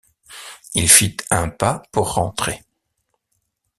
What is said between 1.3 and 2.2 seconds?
pas pour